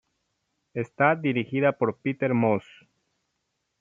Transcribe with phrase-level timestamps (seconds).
[0.73, 2.63] Está dirigida por Peter Moss.